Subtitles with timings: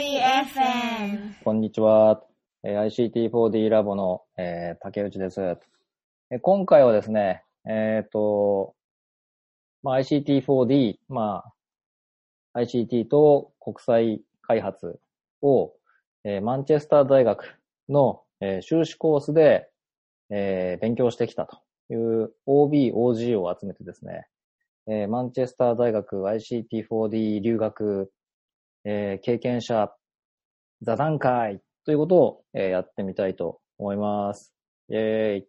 [0.00, 1.42] FM。
[1.42, 2.22] こんにちは。
[2.62, 5.40] えー ICT4D ラボの、えー竹内です。
[6.30, 8.76] えー今回はですね、えっ、と、
[9.82, 11.42] まあ、ICT4D、ま
[12.54, 15.00] あ、ICT と国際開発
[15.42, 15.72] を、
[16.22, 17.58] えーマンチェスター大学
[17.88, 19.68] の、えー修士コースで、
[20.30, 21.58] えー勉強してきたと
[21.92, 24.28] いう OB、OG を集めてですね、
[24.86, 28.12] えーマンチェスター大学 ICT4D 留学、
[28.84, 29.92] えー経験者
[30.82, 34.54] 座談会ということを、えーやってみたいと思います。
[34.88, 35.48] イェーイ。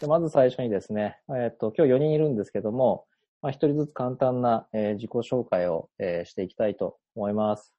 [0.00, 3.04] でまず最初にですね、えっ、と、今日4人いるんですけども、
[3.42, 7.74] まあ、1人ずつ簡単な、えー自己紹介を、えーしていきたいと思います。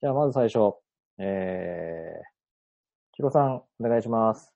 [0.00, 0.74] じゃあ、まず最初、
[1.18, 4.52] えー、キロさん、お願いします。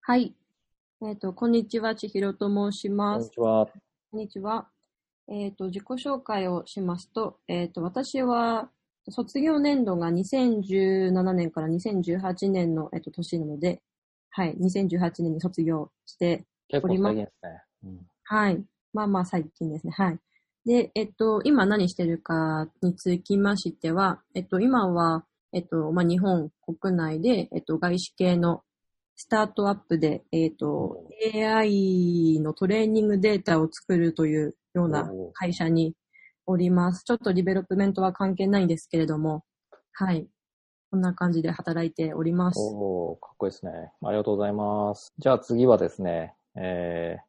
[0.00, 0.34] はい。
[1.02, 3.24] えっ、と、こんにちは、千尋と申しこんます。
[3.24, 3.66] にちは。
[3.66, 4.73] こんにちは。
[5.28, 8.70] えっ、と、自己紹介をしますと、えっ、と、私は、
[9.10, 13.82] 卒業年度が2017年から2018年の、えっと年なので、
[14.30, 17.62] はい、2018年に卒業して、結構おりま最近ですね。
[17.84, 18.64] うんはい。
[18.94, 19.92] まあまあ最近ですね。
[19.92, 20.18] はい。
[20.64, 28.62] で、えっと、今何してるかにつきましては、えっと、今は、えっと、まあ日本国内で、えっと、外資系の
[29.14, 35.94] スタートアップで、えっと、AI のトレーニングデータを作るというような会社に
[36.46, 37.04] おります。
[37.04, 39.44] ちょっとリベロップメントは関係ないんですけれども、
[39.92, 40.26] はい。
[40.90, 42.60] こんな感じで働いております。
[42.60, 43.72] おー、かっこいいですね。
[44.02, 45.12] ありがとうございます。
[45.18, 47.22] じゃあ次はですね、えー、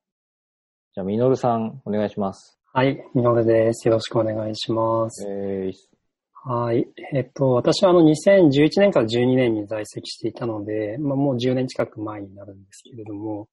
[0.93, 2.59] じゃあ、みのるさん、お願いします。
[2.73, 3.87] はい、みのるです。
[3.87, 5.25] よろしくお願いします。
[5.27, 6.87] えー、はい。
[7.13, 13.47] えっと、私はあの2011年から12年に在籍していたので、まあ、もう10年近く前になるんですけれども、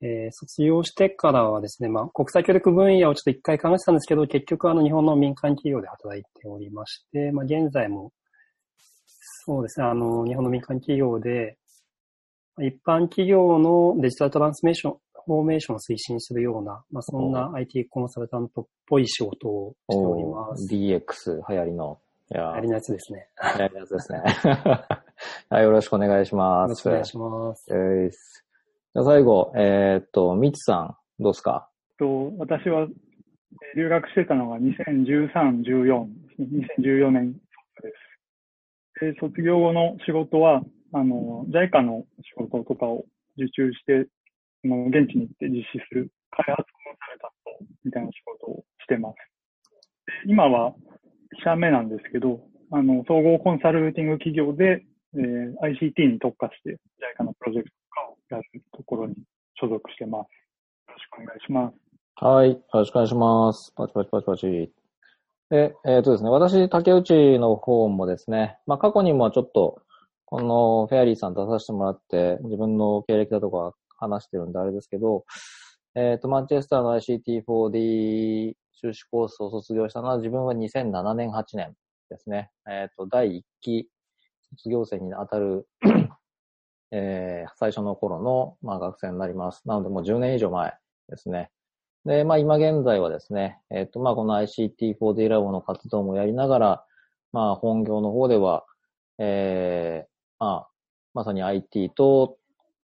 [0.00, 8.12] えー卒業してからはですね、まあ、国際協力分野をちょっと一回考えてたんですけど、結局あの日本の民間企業で働いておりまして、まあ、現在も、
[9.44, 11.56] そうですね、あの、日本の民間企業で、
[12.60, 20.66] 一般企業のデジタルトランスメーション、フォーメーションを推進するような、まあ、そんな IT コンサルタントっぽい仕事をしております。
[20.72, 21.98] DX 流行りの、
[22.30, 23.28] いやありのやつですね。
[23.58, 24.20] 流行りのやつですね。
[25.50, 26.70] はい、よろしくお願いしよます。
[26.70, 28.47] ろしくお願いします。
[28.94, 31.68] じゃあ最後、えーっと、みちさん、どうですか？
[31.98, 32.86] と、私は
[33.76, 37.38] 留学してたのが2013、14ですね、2014年で
[38.98, 39.04] す。
[39.04, 40.62] で、卒業後の仕事は、
[40.92, 43.04] あの、JICA の仕事とかを
[43.36, 44.06] 受注して、
[44.64, 49.16] あの現地に行って実施する開発コンサルタントみたいな仕事をしてます。
[50.26, 50.72] 今は、
[51.40, 52.40] 1社目なんですけど、
[52.72, 54.82] あの、総合コンサルティング企業で、
[55.14, 56.78] えー ICT に特化して、
[57.20, 59.14] JICA のプロジェクトとかやるところに
[59.54, 60.28] 所属してます。
[60.88, 62.24] よろしくお願いします。
[62.24, 63.72] はい、よろしくお願いします。
[63.76, 64.72] パチパチパチパチ。
[65.50, 69.80] で、えーっとですね、私、竹内の方もですね、まあ過去にもちょっと、
[70.26, 75.24] このフェアリーさん出させてもらって、自分の経歴だとか話してるんであれですけど、
[75.94, 81.74] えーと、マンチェスターの ICT4D 修士コースを卒業したのは自分は2007年、8年
[82.10, 82.50] ですね。
[82.70, 83.88] えーと、第1期
[84.56, 85.66] 卒業生に当たる、
[86.90, 89.62] えー最初の頃の、まあ、学生になります。
[89.66, 90.74] なのでもう10年以上前
[91.08, 91.50] ですね。
[92.04, 96.84] で、まあ今現在はですね、えっ、と、まあこの ICT4D ラボの活動もやりながら、
[97.32, 98.64] まあ本業の方では、
[99.18, 100.68] えー、まあ、
[101.14, 102.38] まさに IT と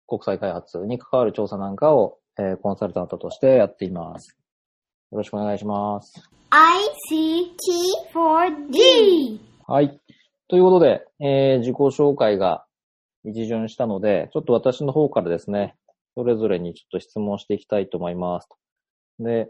[0.06, 4.36] 国際開発に関わる調査なんかを、えーコンサルタントとしてやっています。
[5.12, 6.28] よろしくお願いします。
[6.50, 9.38] ICT4D。
[9.66, 9.98] はい。
[10.48, 12.65] ということで、えー自己紹介が
[13.26, 15.74] 一巡したので、ちょっと私の方からですね、
[16.14, 18.48] それぞれにちょっと質問していきたいと思います。
[19.18, 19.48] で、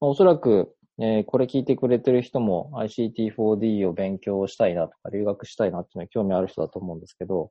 [0.00, 7.50] まあおそらく、えーこれ聞いてくれてる人も ICT4D を勉強したいなとか留学したいなっていうのに興味ある人だと思うんですけど、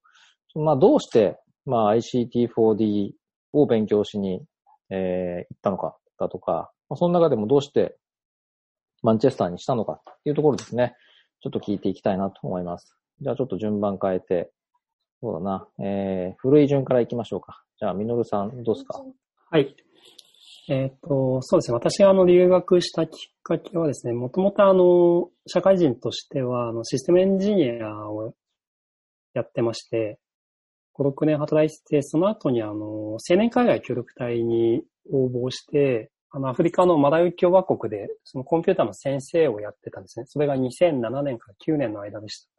[0.55, 3.11] まあどうして、まあ ICT4D
[3.53, 4.41] を勉強しに、
[4.89, 7.97] えー行ったのかだとか、まあその中でもどうして
[9.03, 10.95] マンチェスターにしたのかっていうところですね。
[11.41, 12.97] ちょっと聞いていきたいなと思います。
[13.21, 14.51] じゃあちょっと順番変えて、
[15.21, 17.63] そうだな、えー、古い順から行きましょうか。
[17.79, 19.03] じゃあ、みのるさん、どうですか？
[19.49, 19.75] はい。
[20.67, 21.75] えっ、と、そうですね。
[21.75, 23.11] 私があの留学したきっ
[23.43, 28.33] かけはですね、もともとあの、社会人としては、あの、システムエンジニアを
[29.33, 30.19] やってまして、
[30.97, 34.81] 5、6年働いてて、その後にあの、青年海外協力隊に
[35.11, 40.25] 応募して、あの、アフリカのマラウイ共和国で、そのコンピューターの先生をやってたんですね。
[40.25, 42.49] それが2007年から9年の間でした。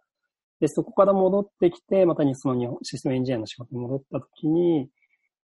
[0.60, 4.88] で、そこから戻ってきて、またにその日本システムエンジニアの仕事に戻った時に、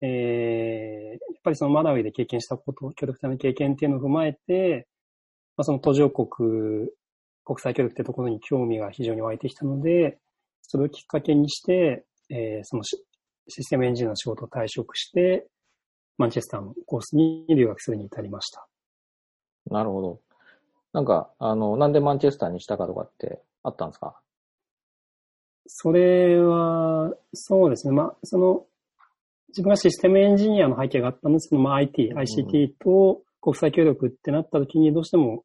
[0.01, 4.89] えー、やっぱりそのマラウイで経験したこと、協力隊の経験っていうのを踏まえて、
[5.57, 6.89] まあ、その途上国
[7.45, 10.19] 国際協力ってところに興味が非常に湧いてきたので、
[10.63, 12.97] それをきっかけにして、えーそのシ
[13.51, 15.47] システムエンジニアの仕事を退職して、
[16.19, 18.67] マンチェスターのコースに留学するに至りました。
[19.71, 20.21] なるほど。
[20.93, 24.21] なんか、あの、なんでマンチェスターにしたかとかってあったんですか？
[25.69, 27.95] それは、そうですね。
[27.95, 28.65] まあ、その、
[29.49, 35.45] 自分がシステムエンジニアの背景があったんですけど、まあ、IT、うん ICT と国際協力ってなった時にどうしても、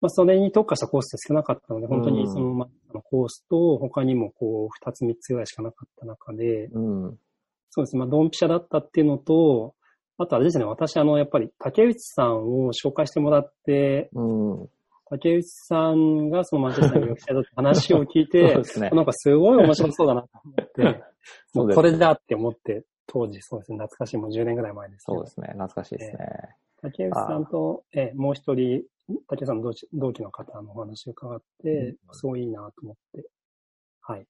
[0.00, 6.78] まあ、それに特化したコースって少なかったので、本当にその、まあ、コースと他にもこう、二つ三つぐらいしかなかった中で、う
[7.08, 7.18] ん。
[7.70, 8.00] そうですね。
[8.00, 9.74] まあ、ドンピシャだったっていうのと、
[10.16, 14.68] あとあれですね、私あの、やっぱり竹内さんを紹介してもらって、うん。
[15.06, 18.90] 竹内さんがそのマンチェスターに留学してたって話を聞い そうてで、すね。
[18.90, 21.04] なんかすごい面白そうだなと思って、
[21.52, 25.48] そうですこれだって思って、当時そうですね、懐かしいもう10年ぐらい前ですそうですね。
[25.48, 26.56] 懐かしいですね。
[26.80, 28.82] 竹内さんと、えもう一人、
[29.28, 33.28] 竹内さんの同期同期の方のお話を伺って、うんすごいいいなと思って、
[34.00, 34.26] はい。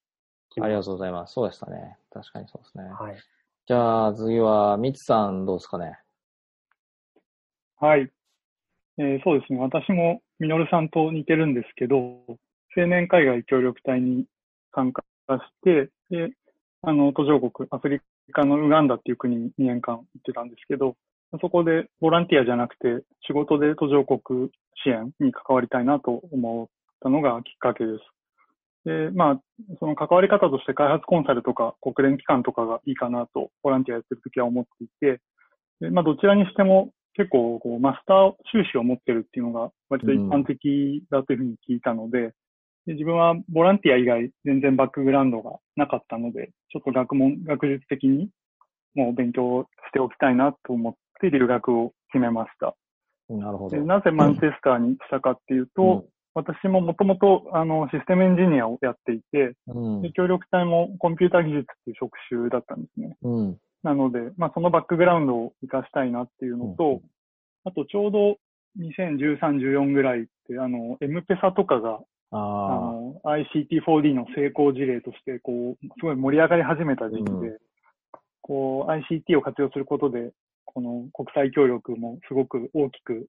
[0.60, 1.34] ありがとうございます。
[1.34, 1.96] そうでしたね。
[2.10, 2.84] 確かにそうですね。
[2.84, 3.16] はい。
[3.66, 5.98] じゃあ、次は、みつさんどうですかね。
[7.80, 8.10] はい。
[8.98, 9.58] えーそうですね。
[9.58, 11.96] 私もミノルさんと似てるんですけど、
[12.76, 14.26] 青年海外協力隊に
[14.74, 16.34] 参加して、で、
[16.82, 18.00] あの、途上国、アフリ
[18.30, 20.96] カのウガンダっていう国に2年間行ってたんですけど、
[21.40, 24.50] そこでボランティアじゃなくて仕事で途上国
[24.84, 26.68] 支援に関わりたいなと思っ
[27.02, 28.04] たのがきっかけです。
[28.84, 29.40] で、まあ、
[29.80, 35.20] その関わり方として開発コンサルとか国連機関とかがいいかなとボランティアやってるときは思っていて、
[35.84, 42.32] でまあ、どちらにしても結構こうマスター修士を持ってるっていうのが割と一般的だというふうに聞いたので、
[42.86, 48.28] で自分はボランティア以外全然バックグラウンドがなかったので、ちょっと学問、学術的に
[48.94, 52.74] もう勉強しておきたいなと思って留学を決めました。
[53.28, 53.82] なるほどで。
[53.82, 60.02] なぜマンチェスターにしたかっていうと、私ももともとあのシステムエンジニアをやっていて、うん。
[60.02, 63.16] で協力隊もコンピュータ技術っていう職種だったんですね。
[63.22, 63.58] うん。
[63.84, 67.00] なので、まあ、そのバックグラウンドを活かしたいなっていうのと、うん
[67.66, 68.36] あとちょうど
[68.78, 72.00] 2013、14ぐらいって、あの、エムペサとかが、
[72.30, 72.36] あ。
[72.36, 77.58] の、ICT4D の成功事例として、こう、すごい盛り上がり始めた時期で、うん
[78.42, 80.32] こう、ICT を活用することで、
[80.66, 83.26] この国際協力もすごく大きく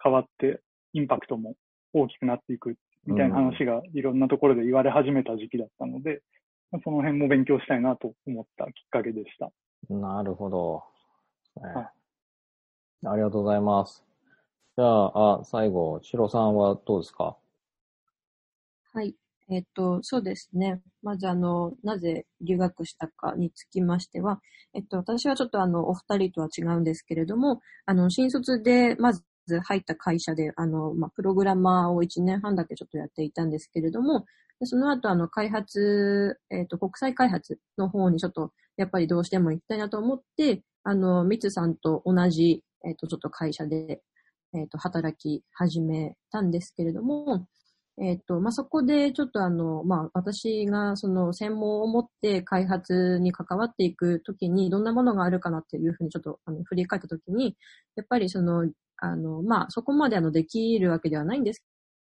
[0.00, 0.60] 変わって、
[0.92, 1.54] インパクトも
[1.92, 6.20] 大きくなっていくみたいな話がいろんなところで言われ始めた時期だったので、
[6.70, 9.50] まあその辺も勉強したいなと思ったきっかけでした。
[9.88, 10.84] なるほど。
[11.62, 11.88] ねはい
[13.06, 14.04] ありがとうございます。
[14.76, 17.36] じゃあ、あ、最後、シロさんはどうですか？
[18.92, 19.14] はい。
[19.50, 20.80] えっと、そうですね。
[21.02, 24.40] まず、あの、なぜ留学したかにつきましては、
[24.74, 29.22] えっと、私はちょっとあの、お二人とは違うんですけれども、あの、新卒で、まず
[29.64, 34.24] 入った会社で、あの、まあ、プログラマーを1年半だけちょっとやっていたんですけれども、
[34.60, 44.02] でその後、あの、開発、えっと、国際開発の方にちょっと、やっぱりどうしても行きたいなと思って、あの、ミツさんと同じ、えっと、ちょっと会社で、
[44.54, 47.46] えっと、働き始めたんですけれども、
[48.00, 57.56] えっ、と、まあ、そこでちょっとあの、まあ、私がその専門を持って開発に関わっていくときにどんなものがあるかなっていうふうにちょっとあの振り返ったときに、
[57.96, 61.62] やっぱりその、あの、まあ、そこまであのできるわけではないんです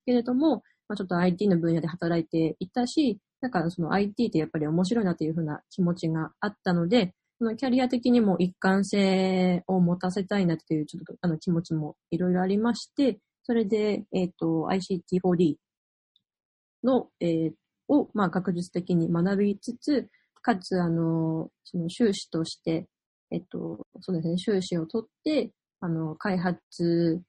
[0.06, 15.56] けれども、まあ、ちょっと IT の分野で働いていたし、だからその IT ってやっぱり面白いなっていうふうな気持ちがあったので、そのキャリア的にも一貫性を持たせたいなっていうちょっとあの気持ちもいろいろありまして、それで、えっ、と、ICT4D
[16.84, 17.52] の、えー
[17.88, 20.10] を、まあ、学術的に学びつつ、
[20.42, 22.88] かつ、あの、その修士として、
[23.32, 27.22] えっと、そうですね、修士を取って、あの、開発、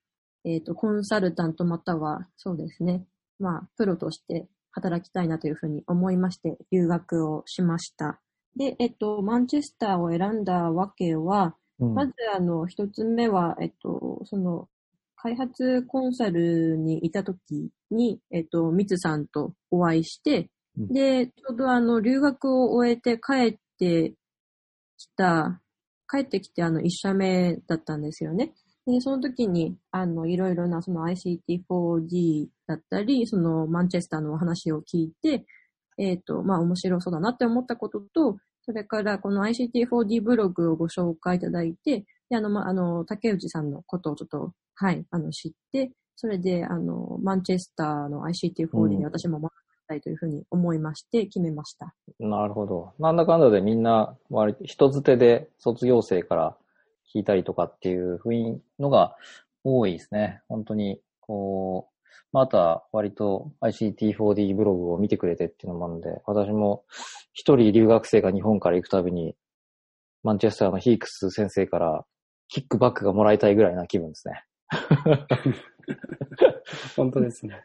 [0.45, 3.05] えっと、コンサルタントまたは、そうですね、
[3.39, 8.21] まあ、プロとして働きたいなというふうに思いまして、留学をしました。
[8.57, 14.69] で、えっと、マンチェスターを選んだわけは、うんまず、あの、一つ目は、えっと、その、
[15.17, 24.15] 開発コンサルにいたときに、えっと、ミツさんとお会いして、うんで、ちょうどあの、留学を終えて帰って
[24.97, 25.61] きた、
[26.09, 28.55] 帰ってきてあの、一社目だったんですよね。
[28.89, 35.45] で、その時に、あの、いろいろなその ICT4D だったり、そのマンチェスターのお話を聞いて、
[35.99, 51.95] えっ、と、まあ面白そうだなって思ったことと、それからこの ICT4D ブログをご紹介いただいて、で、あの、まあ、あの、竹内さんのことをちょっと、はい、あの、知って、それで、あの、マンチェスターの ICT4D に私も学びたいというふうに思いまして、決めました。
[52.19, 52.93] なるほど。
[52.99, 56.57] なんだかんだでみんな、割と人づてで卒業生から
[57.15, 59.17] 聞いたりとかっていう雰囲のが
[59.65, 60.41] 多いですね。
[60.49, 61.99] 本当に、こう、
[62.33, 66.85] まあ、あとは割と ICT4D ブログを見てくれてっていうのもあるので、私も
[67.33, 69.35] 一人留学生が日本から行くたびに、
[70.23, 72.05] マンチェスターのヒークス先生から
[72.49, 74.45] キックバックがもらいたいぐらいな気分ですね。
[76.97, 77.65] 本当ですね。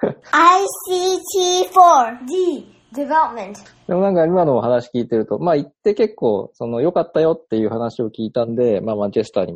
[1.72, 3.54] ICT4D development.
[3.86, 9.54] でもなんか今のお話聞いてると、まあ行って結構、その良かったよっていう話を聞いたんで、まあマンチェスターに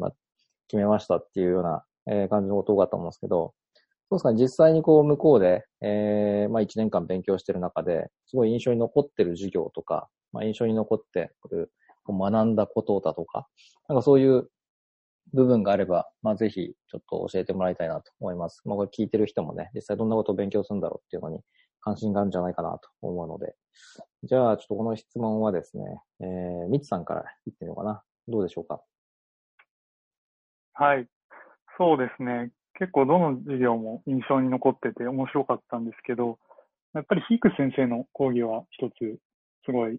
[0.68, 3.54] 決めましたっていうような、えー感じのこと多かったと思うんですけど、
[4.10, 11.72] そうですかね、実際にこう向こうで、えーまあ1年間勉強してる中で、すごい印象に残ってる授業とか、まあ印象に残ってる
[12.08, 13.46] 学んだことだとか、
[13.88, 14.49] なんかそういう
[15.32, 18.62] 部分があれば、まあぜひちょっと教えてもらいたいなと思います。
[18.64, 21.40] まあこれ聞いてる人もね、実際どんなことを勉強するんだろうっていうのに
[21.80, 23.54] 関心があるんじゃないかなと思うので。
[24.25, 25.84] じゃあちょっとこの質問はですね、
[26.20, 28.02] えー、みつさんから言ってみようかな。
[28.28, 28.80] どうでしょうか？
[30.75, 31.06] はい。
[31.78, 32.50] そうですね。
[32.78, 36.38] 結構どの授業も印象に残ってて面白かったんですけど、
[36.94, 39.18] やっぱりヒーク先生の講義は一つ
[39.64, 39.99] すごい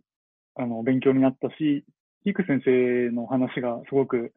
[0.56, 1.86] あの勉強になったし、
[2.24, 4.34] ヒーク先生の話がすごく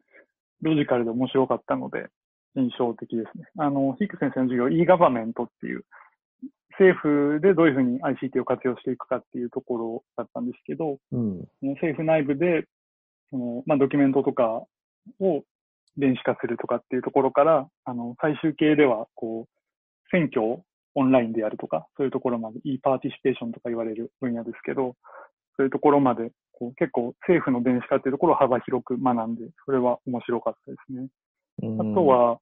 [0.61, 2.07] ロジカルで面白かったので
[2.55, 3.45] 印象的ですね。
[3.57, 5.83] あの、ヒーク先生の授業 e-government っていう
[6.77, 11.47] 政府でどういうふうに ICT を活用していくかっていうところだったんですけど、うん。
[11.61, 12.65] 政府内部で、
[13.29, 14.63] その、まあ、ドキュメントとか
[15.19, 15.43] を
[15.97, 20.63] 電子化するとかっていうところから、あの、最終形では、こう、選挙を
[20.95, 24.95] オンラインでやるとか、そういうところまで、e パーティシペーションとか言われる分野ですけど、
[25.57, 31.07] そういうところまで、こう結構政府の電子化っていうところを幅広く学んで、それは面白かったですね。
[31.63, 32.39] うんあと、は、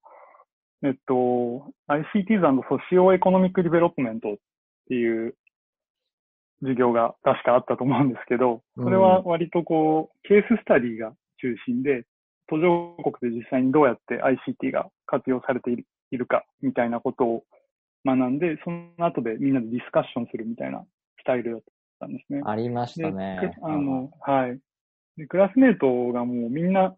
[0.83, 4.37] えっと、ICTs and Socio-Economic Development っ
[4.87, 5.35] ていう
[6.61, 12.05] 授業が確かあったと思うんですけど、それは割とこう、ケーススタディが中心で、
[12.47, 15.71] 途上国で実際にどうやって ICT が活用されて
[16.11, 17.43] いるかみたいなことを
[18.05, 20.83] 学んで、その後でみんなでディスカッションするみたいな
[21.19, 21.61] スタイルだっ
[22.01, 22.41] たんですね。
[22.45, 24.59] ありましたねあの、はい。
[25.17, 26.95] で、クラスメイトがもうみんな、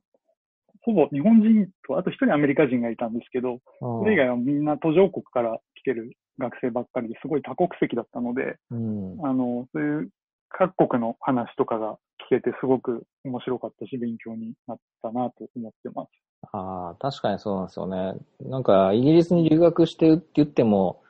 [0.86, 3.60] ほぼ日本人と、あと一人アメリカ人がいたんですけど、うん、
[4.02, 9.26] それ以外はみんな途上国から来てる学生ばっかりですごい多国籍だったので、うん。
[9.26, 10.10] あの、そういう
[10.50, 11.98] 各国の話とかが
[12.32, 16.10] 聞けてすごく面白かったし、勉強になったなと思ってます。
[16.52, 18.14] ああ、確かにそうなんですよね。
[18.42, 21.02] なんか、イギリスに留学してるって言っても、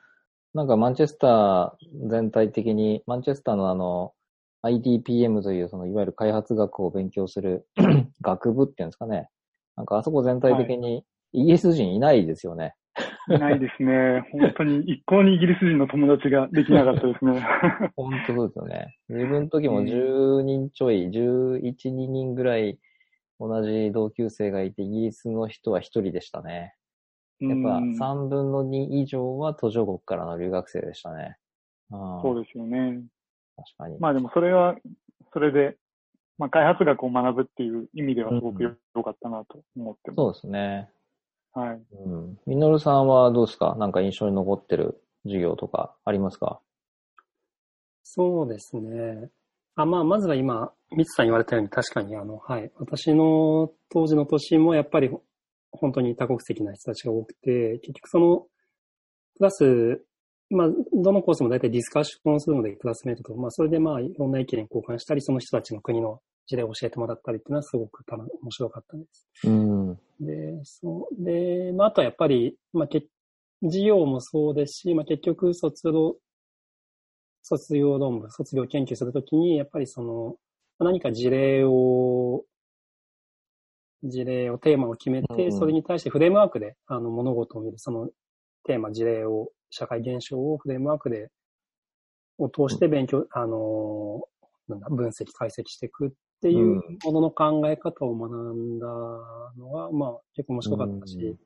[0.54, 4.14] なんかマンチェスター全体的に、マンチェスターのあの、
[4.64, 7.68] IDPM という、その、いわゆる開発学を勉強する
[8.22, 9.30] 学部っていうんですかね。
[9.76, 11.04] なんかあそこ全体的に、
[11.34, 12.76] イギリス人いないですよね。
[13.28, 14.22] いないですね。
[14.32, 17.46] 本当に一向にイギリス人の友達ができなかったですね。
[17.98, 18.98] 本当そうですよね。
[19.10, 22.80] 自分の時も10人ちょい、11、2人ぐらい
[23.40, 26.76] 同じ同級生がいて、イギリスの人は1人でしたね。
[27.40, 31.36] やっぱうん3分の2以上は途上国からの留学生でしたね。
[31.92, 33.04] ああそうですよね。
[33.58, 34.00] 確かに。
[34.00, 34.76] まあでもそれは、
[35.34, 35.78] それで、
[36.38, 40.16] まあ開発学を学ぶっていう意味ではすごくうん良かったなと思ってます。
[40.16, 40.90] そうですね。
[41.54, 41.82] はい。
[42.06, 42.40] うん。
[42.46, 43.76] みのるさんはどうですか？
[43.80, 46.60] なんか印象に残ってる授業とかありますか？
[48.04, 49.30] そうですね。
[49.76, 52.72] あ、まあ、まずは今、ミツさん言われたように確かにあの、はい。
[52.76, 55.10] 私の当時の年もやっぱり
[55.72, 58.40] 本当に多国籍な人たちが多くて、結局その、
[59.38, 60.06] クラス、
[60.50, 69.28] まあ、どのコースも大体ディスカッションするので、クラスメイトと、まあ、それでまあ、いろんな意見交換したり、その人たちの国の事例を教えてもらったりっていうのはすごく面白かったです。
[69.46, 70.00] うん。
[70.20, 73.04] で、そう、で、まあ、あとはやっぱり、まあ、け
[73.64, 76.16] 授業もそうですし、まあ、結局、卒業、
[77.42, 80.36] 卒業論文、卒業研究するときに、やっぱりその、
[80.78, 82.44] まあ何か事例を、
[84.04, 88.10] 事例を、テーマを決めて、それに対してフレームワークで、あの、物事を見る、その
[88.66, 91.30] テーマ、事例を、社会現象をフレームワークで、
[92.38, 94.24] を通して勉強、あの、
[94.68, 98.88] なんだ、分析、解析していくっていうものの考え方を学んだ
[99.58, 101.38] のが、まあ、結構面白かったし、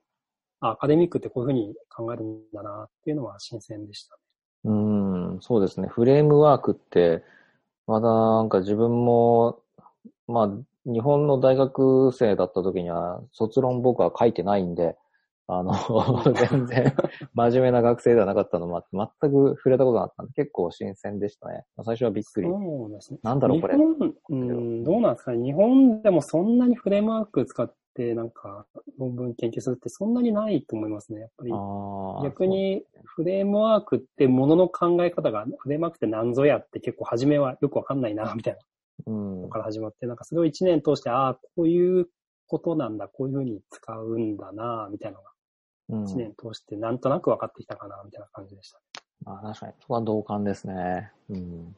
[0.61, 4.21] アカデミックってこういうふうに考えるんだなっていうのは新鮮でしたね。
[4.65, 4.73] う
[5.35, 5.87] ん、そうですね。
[5.87, 7.23] フレームワークって、
[7.87, 9.61] まだなんか自分も、
[10.27, 10.49] まあ、
[10.85, 14.97] 日本の大学生だった時には、卒論僕は書いてないんで、
[15.51, 15.73] あの、
[16.49, 16.93] 全然
[17.33, 21.65] 真面目な学生ではなかったのも全く触れたことなかったんで、結構新鮮でしたね。
[21.83, 22.47] 最初はびっくり。
[22.47, 23.19] そうですね。
[23.23, 25.43] なんだろうこれ日本、うん、どうなんですかね。
[25.43, 28.67] 日本でもそんなにフレームワーク使ってなんか
[28.99, 31.21] 論文研究するってそんなにないと思いますね。
[31.21, 31.51] やっぱり。
[32.23, 38.59] 逆にフレームワークってものの考え方が、フレームワークって何ぞやって結構初めはよくわかんないな、 みたいな
[39.03, 42.07] そううんのから始まって、なんかそれを一年通して、ああ、こういう
[42.45, 45.31] ことなんだ、こういうふうに使うんだな、みたいなのが
[45.89, 46.03] うん。
[46.05, 48.79] 1年通してなんとなく分かってきたかな、みたいな感じでした。
[49.25, 51.11] まあ確かに、そこは同感ですね。
[51.29, 51.75] うん。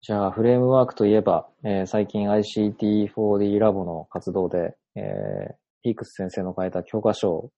[0.00, 7.50] じゃあ、フレームワークといえば、えー最近 ICT4D ラボの活動で、えー、ピークス先生の書いた教科書を、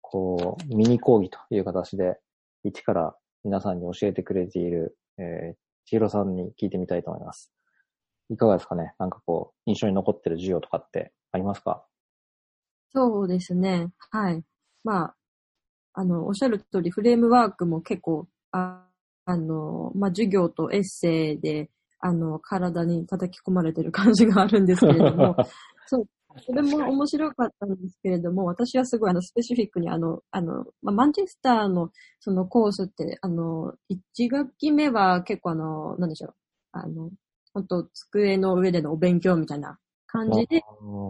[0.00, 2.18] こう、ミニ講義という形で、
[2.64, 7.52] 一から皆さんに教えてくれている、えー、千尋さんに聞いてみたいと思います。
[8.30, 8.94] いかがですかね？
[8.98, 11.84] なんかこう、印象に残ってる授業とかってありますか？
[12.94, 13.90] そうですね。
[14.10, 14.42] はい。
[14.84, 15.14] まあ、
[15.94, 18.86] あの、おっしゃる通り、フレームワークも結構、あ
[19.24, 21.70] あの、まあ、授業とエッセイで、
[22.00, 25.36] あの、体に叩き込まれてる感じがあるんですけれども、
[25.86, 26.06] そう、
[26.40, 36.34] それも面白かったんですけれども、私はすごいあの、スペシフィックにあの、あの、まあ、マンチェスターのそのコースって、あの、1学期目は結構あの、なんでしょう、
[36.72, 37.10] あの、
[37.54, 39.78] 本当机の上でのお勉強みたいな
[40.12, 40.62] 感じで、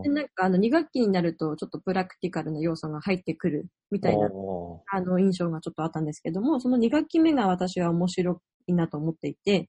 [0.05, 4.31] でなんかあの2学期になるとちょっとプラクティカルな要素が入ってくるみたいな
[4.93, 9.69] あの印象がちょっとあったんですけども、その2学期目が私は面白いなと思っていて、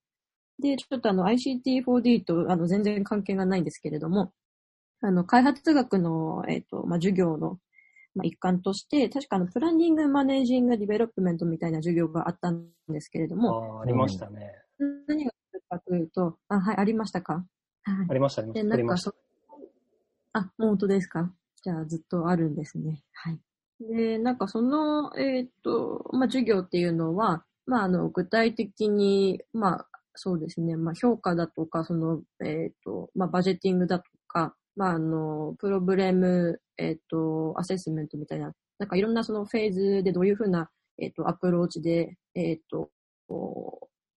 [0.60, 4.32] で、ちょっとあの ICT4D とあの全然関係がないんですけれども、
[5.02, 7.58] あの開発学の、えっ、と、まあ、授業の、
[8.16, 14.52] まあ、一環として、確かあのプランニング、マネージング、ディベロップメントみたいな授業があったんですけれどあも、あ、ありましたね。
[15.08, 17.34] 何があるかというと、あ、はい、ありましたか？
[17.86, 18.74] はいありました、ありまで、した。
[18.74, 19.12] ありました。
[19.12, 19.23] なんかそ、
[20.34, 21.32] あ、もう本当ですか
[21.64, 23.04] じゃあずっとあるんですね。
[23.14, 23.40] はい。
[23.80, 42.90] で、なんかその、えっ、と、まあ、授業っていうのは、まあ、あの、具体的に、まあ、そうですね、まあ、評価だとか、その、えっ、と、まあ、バジェティングだとか、まあ、あの、プロブレム、えっ、と、アセスメントみたいな、なんかいろんなそのフェーズでどういうふうな、えっ、と、アプローチで、えっ、と、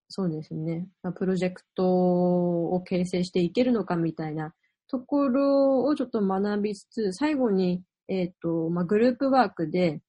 [0.09, 4.55] そうですね、まあプロジェクトを形成していけるのかみたいな
[4.89, 10.01] ところをちょっと学びつつ、最後に、えっ、と、まあ、グループワークで、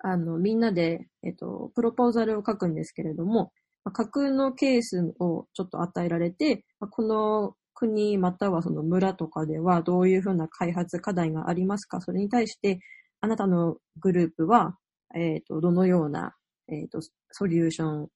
[0.00, 3.52] あの、みんなで、えっ、と、プロポーザルを書くんですけれども、
[3.84, 12.80] まあ架空のケースをちょっと与えられて、まあこの国またはその村とかではどういうふうな開発課題がありますかそれに対して、
[13.20, 14.76] あなたのグループは、
[15.14, 16.34] えっ、と、どのような、
[16.68, 18.08] えっ、と、ソリューション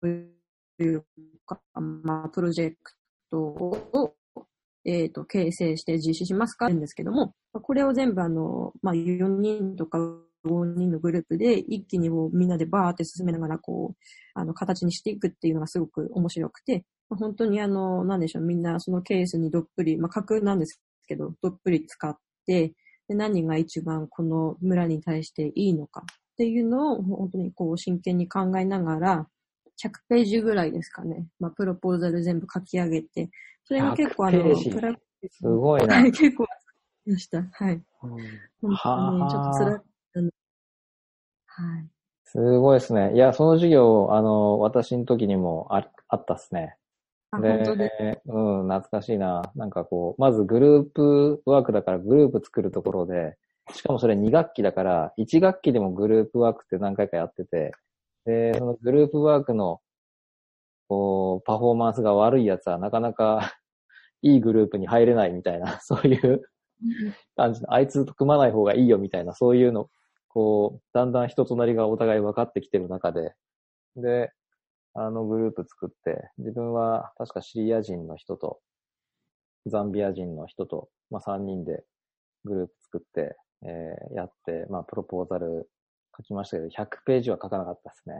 [0.00, 1.04] という
[1.46, 2.76] か、まあ、プロジェク
[3.30, 4.14] トを、
[4.84, 9.98] えっ、と、形成して実施しますかんですけども、これを全部あの、まあ、4人とか
[10.44, 13.96] 5人のグループで一気にもうみんなでバーって進めながらこう、
[14.34, 22.16] あの、形にしていくっていうのがすごく面白くて、本当にあの、なんでしょう、みんなそのケースにどっぷり、まあ、架空なんですけど、どっぷり使っ
[22.46, 22.72] て、
[23.08, 29.26] で何が一番この村に対していいのかっていうのを本当にこう真剣に考えながら、
[29.82, 31.26] 100ページぐらいですかね。
[31.40, 33.30] まあ、プロポーザル全部書き上げて、
[33.64, 34.94] それが結構あの、100ページプラ
[35.30, 35.94] すごいな。
[35.96, 36.46] はい、結構
[37.06, 37.38] でした。
[37.52, 37.74] はい。
[37.74, 38.20] うん本
[38.60, 40.30] 当にちょっとはあ辛かったの。
[41.46, 41.86] はい。
[42.24, 43.14] すごいですね。
[43.14, 46.76] いや、その授業、あの、私の時にもああったっすね。
[47.30, 49.52] あ、本当でで、うん、懐かしいな。
[49.54, 53.36] なんかこう、まずグループワークだからグループ作るところで、
[53.72, 57.72] しかもそれ2学期だから、1学期でもグループワークって何回かやってて、
[58.26, 59.80] で、そのグループワークの、
[60.88, 63.52] こう、パフォーマンスが悪いやつはなかなか
[64.22, 66.42] いいグループに入れないみたいな、 そういう
[67.36, 69.90] 感じの、あいつと組まない方がいいよみたいな、そういうの、
[70.28, 73.34] こう、だんだん人となりがお互い分かってきてる中で、
[73.96, 74.32] で、
[74.94, 78.60] あのグループ作って、自分は確かシリア人の人と、
[79.66, 81.84] ザンビア人の人と、まあ3人で
[82.44, 85.68] グループ作って、えーやって、まあプロポーザル
[86.16, 88.14] 書きましたけど、100ページは書かなかったですね。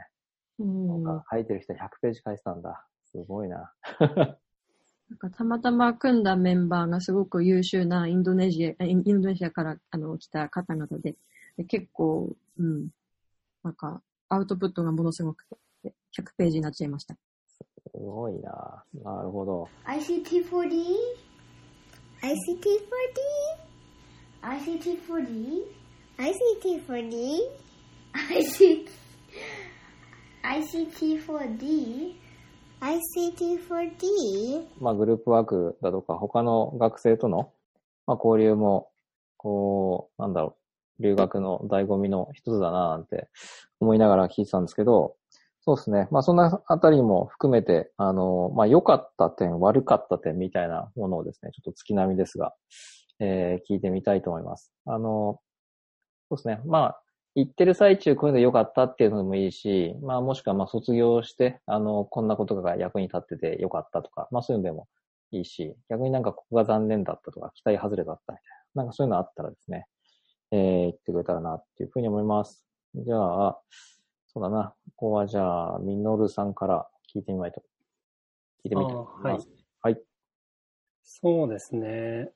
[0.58, 1.04] うん。
[1.04, 2.86] なんか書いてる人100ページ書いてたんだ。
[3.04, 3.72] すごいな。
[5.10, 11.16] なんかたまたま組んだメンバーがすごく優秀なインドネシア、インインドネシアからあの来た方々で、
[11.56, 12.88] で結構、うん、
[13.62, 15.44] なんかアウトプットがものすごく
[15.82, 17.14] て、100ページになっちゃいました。
[17.14, 18.84] すごいな。
[18.94, 19.68] なるほど。
[19.84, 20.96] ICT4D?
[22.22, 22.34] ICT4D?
[24.42, 25.64] ICT4D?
[26.18, 27.38] ICT4D?
[28.14, 29.03] ICT
[30.44, 32.16] ICT4D?
[32.80, 34.66] ICT4D?
[34.78, 37.50] まあグループワークだとか、他の学生との、
[38.06, 38.90] まあ交流も、
[39.38, 40.56] こう、なんだろ
[41.00, 43.28] う、留学の醍醐味の一つだななんて
[43.80, 45.16] 思いながら聞いてたんですけど、
[45.62, 46.08] そうですね。
[46.10, 52.52] まあそんなあたりも含めて、あの、まあ良かった点、悪かった点みたいなものをですね、ちょっと月並みですが、
[53.18, 54.74] えー聞いてみたいと思います。
[54.84, 55.40] あの、
[56.28, 56.60] そうですね。
[56.66, 57.00] まあ、
[57.34, 64.88] 行ってる最中こういうの良かったっていうのでもいいし、まあもしくはまあ卒業して、あの、こんなことが役に立ってて良かったとか、まあそういうのでも
[65.32, 69.86] いいし、逆になんかここが残念だったとか、期待外れだったみたいな、なんかそういうのあったらですね、
[70.52, 72.64] えー、言ってくれたらなっていうふうに思います。
[72.94, 73.16] じゃ
[73.48, 73.58] あ、
[74.28, 74.74] そうだな。
[74.96, 77.62] ここはじゃあ、ミノルさんから聞いてみまいと。
[78.64, 79.38] 聞いてみたいと思い。
[79.82, 80.00] はい。
[81.02, 82.30] そうですね。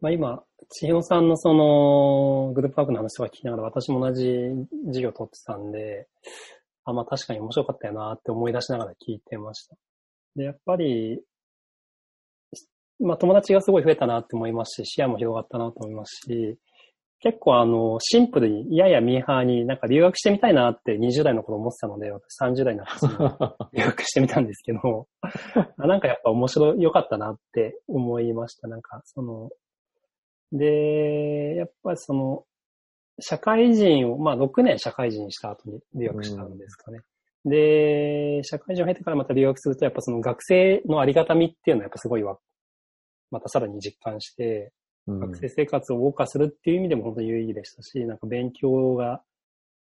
[0.00, 4.50] まあ今、千尋さんのその、グループワークの話とか聞きながら、私も同じ
[4.86, 6.06] 授業を取ってたんで、
[6.84, 9.76] あ、まあ確かに面白かったよなって思い出しながら聞いてました。
[10.36, 11.20] で、やっぱり、
[13.00, 16.58] まあ友達がすごい増えたなって思いますし、視野も広がったなと思いますし、
[17.20, 23.14] 結構あの、シンプルに、ややミーハーになんか留学してみたいなって20代の頃思ってたので、私30代になってすぐ
[23.72, 28.68] 留学してみたんですけど、あなんかやっぱ面白い、良かったなって思いました。
[28.68, 29.48] なんかその、
[30.52, 32.44] で、やっぱりその、
[33.18, 37.00] 社会人を、まあ6年社会人した後に留学したんですかね。
[37.44, 42.38] で、社会人を経てからまた留学すると、やっぱその学生のありがたみっていうのはやっぱすごいわ、
[43.30, 44.72] またさらに実感して、
[45.06, 49.22] うん学生生活を謳歌するっていう意味でも本当に有意義でしたし、なんか勉強が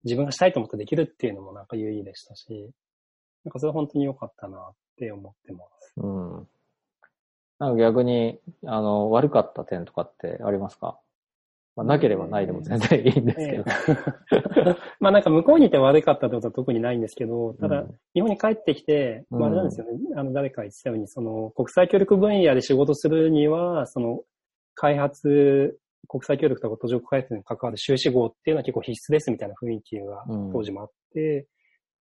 [0.05, 2.71] 自分がしたいと思ってできるっていうのもなんか有意義でしたし、
[3.45, 5.93] なんかそれは本当に良かったなって思ってます。
[5.99, 6.49] うん。
[7.61, 10.99] なんか逆に、あの、悪かった点とかってありますか？
[11.77, 13.65] まあ、なければないでも全然いいんですけど。
[14.99, 19.41] まあなんか向こうにいて悪かったってことは特にないんですけど、ただうん日本に帰ってきて、うん。
[19.41, 24.25] まああれなんですよね、あの誰か言ってたように、その国際協力分野で仕事するには、その
[24.75, 30.53] 開発、国際協力とか途上開発に関わる修士号っていうのは結構必須ですみたいな雰囲気がうん。
[30.53, 31.47] 当時もあって、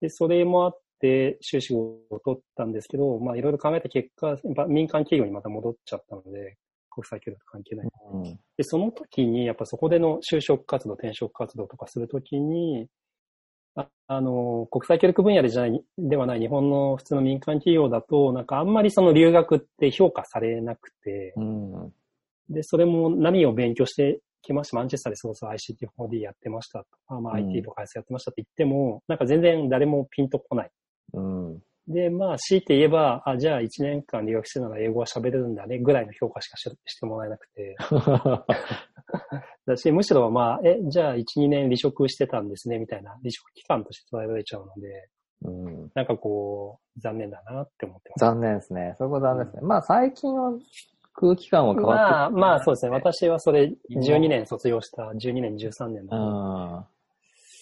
[0.01, 6.57] で、それもあって修士号を取ったんですけど、まあいろいろ考えた結果、やっぱ民間企業にまた戻っちゃったので、
[6.91, 7.88] 国際協力関係ない。
[8.15, 8.23] うん
[8.57, 12.87] で、その時に、やっぱそこでの就職活動、転職活動とかするときに、
[13.75, 21.93] ああの、国際協力分野でじゃない、ではない日本の普通の民間企業だと、なんかあんまりその留学って評価されなくて、うん。
[22.51, 24.77] で、それも何を勉強してきました？
[24.77, 30.71] マンチェスターでそうそう ICT4D やってましたとか、まあうん IT とかやってましたって言っても、なんか全然誰もピンとこない。
[31.14, 31.62] うん。
[31.88, 37.77] で、まあ、強いて言えば、あ、じゃあ1年間留学してたら英語は喋れるんだね、ぐらいの評価しかししてもらえなくて。
[39.66, 45.09] だし、むしろまあ、え、じゃあ1、2年離職してたんですね、みたいな、離職期間として捉えられちゃうので、
[45.44, 48.20] うんなんかこう、残念だなって思ってます。
[48.20, 48.94] 残念ですね。
[48.96, 49.62] そこ残念ですね。
[49.62, 50.53] まあ最近は
[51.14, 52.92] 空気感は変わってまあ、まあそうですね。
[52.92, 56.09] 私はそれ今12年卒業した、12年、13年うん。
[56.09, 56.87] の。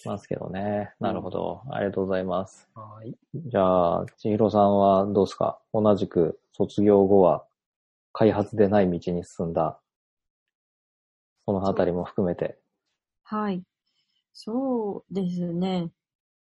[0.07, 0.93] ますけどね。
[0.99, 1.61] なるほど。
[1.69, 2.69] ありがとうございます。
[2.75, 3.15] はい。
[3.35, 5.59] じゃあ、千尋さんはどうですか？
[5.73, 7.45] 同じく卒業後は
[8.13, 9.79] 開発でない道に進んだ。
[11.45, 12.59] そのあたりも含めて。
[13.23, 13.63] はい。
[14.33, 15.91] そうですね。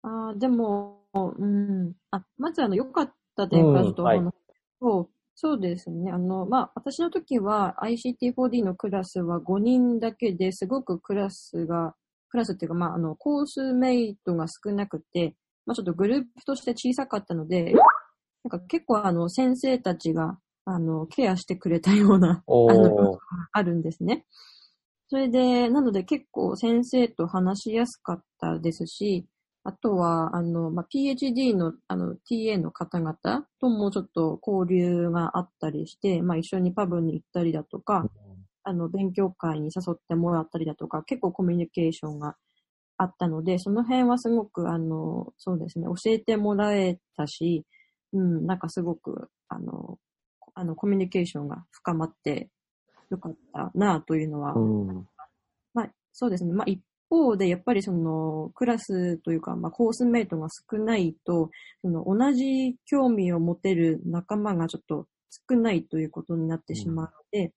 [0.03, 1.93] あーでも、うん。
[2.11, 4.35] あ、まずあの、良かった点からちょっとお話し
[4.81, 6.11] と、そうですね。
[6.11, 11.95] あの、まあ、私の時は ICT4D のクラスは5人だけですごくクラスが、
[12.33, 15.35] クラスっていうか、まあ、あの、コースメイトが少なくて、
[15.67, 17.73] まあ、ちょっとグループとして小さかったので、
[18.43, 23.17] なんか結構あの、先生たちが、あの、ケアしてくれたようなおあのー。
[23.51, 24.25] あるんですね。
[25.09, 29.27] それで、なので結構先生と話しやすかったですし、
[29.63, 33.15] あとは、あの、まあ、PhD の、あの、TA の方々
[33.61, 38.09] ともちょっと交流があったりして、まあ、一緒にパブに行ったりだとか、
[38.63, 42.35] あの、勉強会に誘ってもらったりだとか、結構コミュニケーションが
[42.97, 47.65] あったので、その辺はすごく、あの、そうですね、教えてもらえたし、
[48.13, 49.97] うん、なんかすごく、あの、
[50.55, 52.49] あの、コミュニケーションが深まって
[53.09, 55.07] よかったなというのは、うん。
[55.73, 56.53] まあ、そうですね。
[56.53, 61.49] まあ、一方で、やっぱりその、クラスというか、まあ、コースメイトが少ないと、
[61.81, 65.07] その、同じ興味を持てる仲間がちょっと
[65.49, 67.51] 少ないということになってしまうので、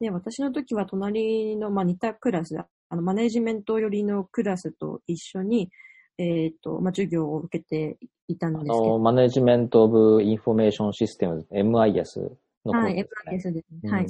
[0.00, 5.70] で、私の時は隣の、まあ、似たクラス、あの、マネジメント寄りのクラスと一緒に、
[6.18, 13.52] えっ、と、まあ、授業を受けていたんあですけど、の、 Management of Information System、MIS のことはい、ですね。
[13.52, 13.80] MIS ですね。
[13.84, 14.06] うんはい。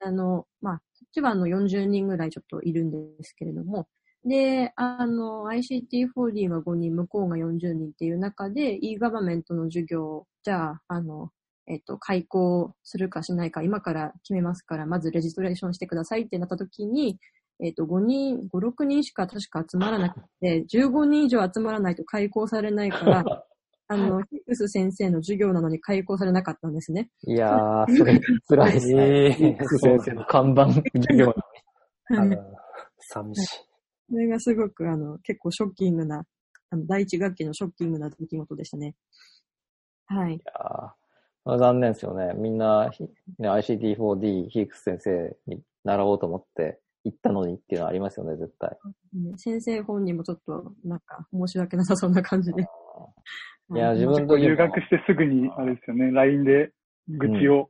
[0.00, 3.88] あの、まあ、そっちはあの40人ぐらいちょっといるんですけれども、
[4.24, 11.30] で、あの、ICT4D が5人、向こうが40人っていう中で、e ガバメントの授業、じゃあ、あの、
[11.66, 17.18] えっと、開講するかしないか、今から決めますから、まずレジストレーションしてくださいってなった時に、
[17.60, 23.24] えっと、5人、5、6人しか確か集まらなくて、15人以上集まらないと開講されないから、
[23.88, 27.10] あの、ヒックス先生の授業なのに開講されなかったんですね。
[27.26, 29.26] いやー、それ、辛いですね。
[29.26, 31.34] えーヒックス先生の看板授業な
[32.20, 32.36] あの
[32.98, 33.74] 寂しい。
[34.10, 36.24] それがすごく、あの、結構ショッキングな、
[36.70, 38.94] あの、第一学期のショッキングな出来事でしたね。
[40.06, 40.34] はい。
[40.34, 40.40] い
[41.46, 42.32] 残念ですよね。
[42.34, 43.04] みんな、ひ
[43.38, 48.70] ね、ICT4D、ヒークス先生に習おうと思って、行ったのにっていうのはありますよね、絶対。
[49.12, 52.62] ね先生本人もちょっと、なんか、申し訳なさそうな感じで。
[52.62, 56.72] いや、はい自分の時も留学してすぐに、あれですよね、LINE で
[57.08, 57.68] 愚痴を、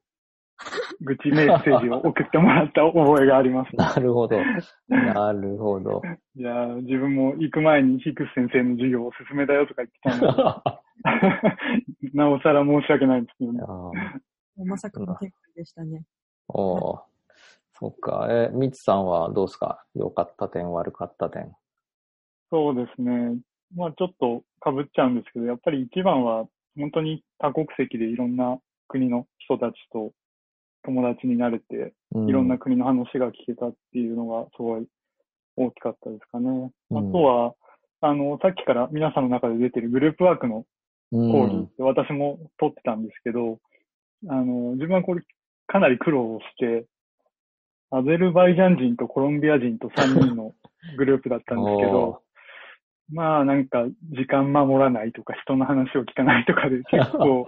[1.00, 3.74] 愚痴メッセージを送ってもらった覚えがあります。
[3.76, 4.38] なるほど。
[4.88, 6.00] なるほど。
[6.36, 10.78] いやー、自分も行く前にヒクス先生の授業おすすめだよとか言ってたので、
[12.14, 13.60] なおさら申し訳ないんですけどね。
[14.64, 16.04] まさかの展開でしたね。
[16.48, 17.00] おー
[17.76, 18.28] そっか。
[18.30, 19.84] え、みつさんはどうですか？
[19.94, 21.54] 良かった点、悪かった点。
[22.50, 23.36] そうですね。
[23.74, 26.46] まあちょっと被っちゃうんですけど、やっぱり一番は
[26.78, 30.12] 本当に多国籍でいろんな国の人たちと
[30.84, 34.86] 友達になれて、うんいろんな国の話が聞けたっていうのがすごい
[35.56, 36.70] 大きかったですかね。
[36.90, 37.54] うんあとは、
[38.00, 40.64] あの、さっきから皆さんの中で出てるグループワークのうん
[41.14, 43.58] 講義って私も取ってたんですけど、
[44.28, 45.22] あの、自分はこれ
[45.66, 46.86] かなり苦労して、
[47.90, 50.54] アゼルバイジャン人とコロンビア人と3人の
[50.98, 52.22] グループだったんですけど、
[53.12, 57.46] まあなんか時間守らないとか人の話を聞かないとかで 結構、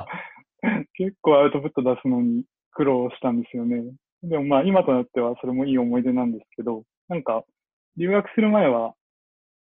[0.95, 3.83] 結構アウトプット出すのに苦労したんですよね。
[4.23, 7.43] でもまあ今となってはそれもいい思い出なんですけど、なんか
[7.97, 8.95] 留学する前は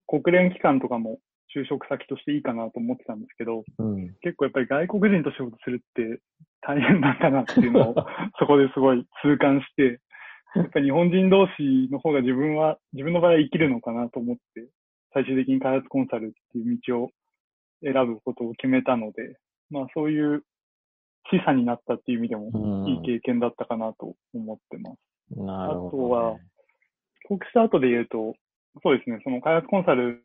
[0.08, 1.20] 国連機関とかも
[1.56, 4.16] 就職先としていいかなと思ってたんですけど、うん。
[4.22, 6.20] 結構やっぱり外国人と仕事するって
[6.62, 7.96] 大変なんだなっていうのを
[8.40, 10.00] そこですごい痛感して、
[10.56, 14.68] やっぱり日本人同士の方が自分は、自分の場合は生きるのかなと思って、
[15.14, 17.12] 最終的に開発コンサルっていう道を
[17.82, 19.38] 選ぶことを決めたので、
[19.70, 20.44] まあそういう
[21.30, 25.40] 示唆になったっていう意味でもうんいい経験だったかなと思ってます。
[25.40, 25.88] なるほど、ね。
[25.88, 26.38] あとは
[27.24, 28.36] 帰国した後で言うと、
[28.82, 30.24] そうですね、その開発コンサル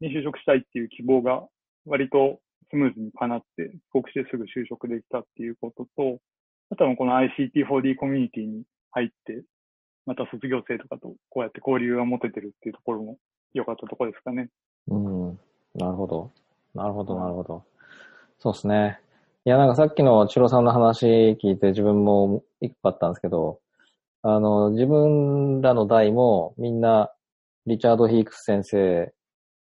[0.00, 1.42] に就職したいっていう希望が
[1.86, 2.40] 割と
[2.70, 6.18] スムーズに叶って、帰国してすぐ就職できたっていうことと、
[6.70, 9.42] あとはこの ICT4D コミュニティに入って、
[10.06, 13.16] また卒業生とかとこうやって交流が持ててるっていうところも
[13.54, 14.48] 良かったところですかね。
[14.88, 15.38] うん。
[15.74, 16.30] なるほど。
[16.74, 17.64] なるほど、なるほど。
[18.38, 19.00] そうですね。
[19.44, 23.60] いや、なんかさっきのチロさんの話聞いて自分も一個あったんですけど、
[24.22, 27.10] あの、自分らの代もみんな
[27.66, 29.12] リチャード・ヒークス先生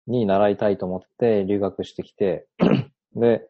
[0.07, 2.47] に習いたいと思って留学してきて、
[3.15, 3.47] で、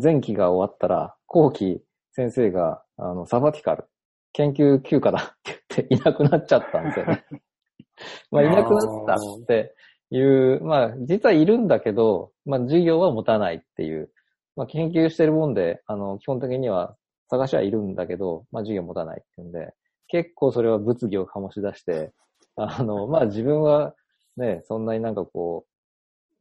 [0.00, 3.84] 前期が終わったら後期先生があのサバティカル、
[4.32, 7.24] 研究休暇だって言って いなくなっちゃったんですよね。
[8.30, 9.74] まあ、いなくなったって
[10.10, 14.10] いう、まあ、実はいるんだけど、まあ、授業は持たないっていう、
[14.56, 16.96] まあ、研究してるもんで、あの、基本的には
[17.30, 19.72] 探しはいるんだけど、まあ、授業持たないっていうんで、
[20.08, 22.12] 結構それは物議を醸し出して、
[22.56, 23.94] あの、まあ、自分は
[24.36, 25.66] ね、そんなになんかこ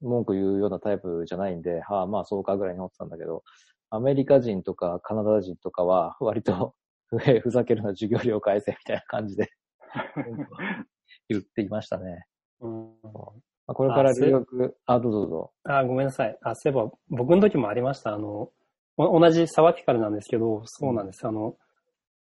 [0.01, 3.43] う、文句言うようなタイプじゃないんで、はあ、まあ、そうかぐらいに思ってたんだけど、
[3.89, 6.73] アメリカ人とかカナダ人とかは、割と、
[7.07, 9.51] ふふざけるな授業料返せみたいな感じで
[11.29, 12.25] 言っていましたね。
[12.59, 15.53] うんまあこれから留学、あ、どうぞどうぞ。
[15.63, 16.37] あ、ごめんなさい。
[16.41, 18.13] あ、そういえば、僕の時もありました。
[18.13, 18.51] あの、
[18.97, 21.25] お同じサバティカルなんですけど、そうなんです。
[21.25, 21.55] あの、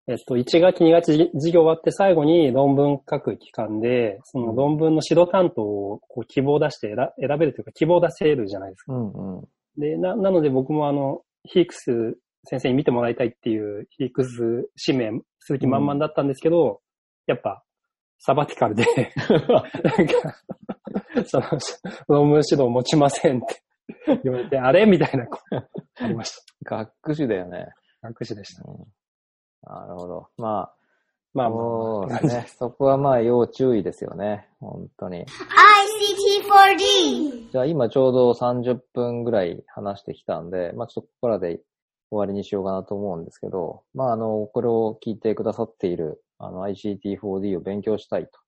[0.08, 8.94] えっと、1学期2学期授業終わって最後に論文書く期間で、その論文の指導担当をこう希望を出して選選べるというか希望を出せるじゃないですか。
[8.94, 9.44] うんうん。
[9.78, 16.82] で、な、なので僕もあの、ヒークス先生に見てもらいたいっていうヒークス指名する気満々だったんですけど、
[17.26, 17.64] やっぱ、
[18.20, 18.86] サバティカルで、
[19.30, 20.36] なんか、
[21.26, 21.46] その、
[22.08, 23.42] 論文指導持ちませんっ
[24.08, 24.86] て言われて、あれ？
[24.86, 25.58] みたいなこと
[26.04, 27.68] ありまし学士だよね。
[28.02, 28.10] た。
[28.10, 28.64] 学士でした。
[28.66, 28.86] うん
[29.66, 30.28] なるほど。
[30.38, 30.74] まあ、
[31.34, 32.46] まあそうね。
[32.60, 34.48] そこはまあ要注意ですよね。
[34.60, 35.26] 本当に。
[35.26, 37.50] ICT4D!
[37.52, 41.60] じゃあ今ちょうど30分ぐらい話してきたんで、まあちょっとここからで
[42.12, 48.40] 終わりにしようかなと思うんですけど、まああの、これを聞いてくださっている、あの ICT4D を勉強したいと、